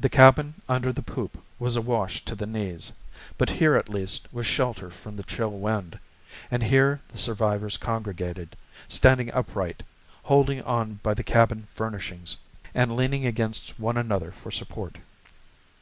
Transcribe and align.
The 0.00 0.08
cabin 0.08 0.54
under 0.70 0.90
the 0.90 1.02
poop 1.02 1.44
was 1.58 1.76
awash 1.76 2.24
to 2.24 2.34
the 2.34 2.46
knees, 2.46 2.92
but 3.36 3.50
here 3.50 3.76
at 3.76 3.90
least 3.90 4.26
was 4.32 4.46
shelter 4.46 4.88
from 4.90 5.16
the 5.16 5.22
chill 5.22 5.50
wind, 5.50 5.98
and 6.50 6.62
here 6.62 7.02
the 7.10 7.18
survivors 7.18 7.76
congregated, 7.76 8.56
standing 8.88 9.30
upright, 9.34 9.82
holding 10.22 10.62
on 10.62 11.00
by 11.02 11.12
the 11.12 11.22
cabin 11.22 11.68
furnishings, 11.74 12.38
and 12.74 12.96
leaning 12.96 13.26
against 13.26 13.78
one 13.78 13.98
another 13.98 14.32
for 14.32 14.50
support. 14.50 14.96